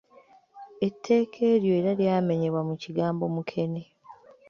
[0.87, 3.81] Etteeka eryo era lyamenyebwa mu kigambo ‘mukeene.’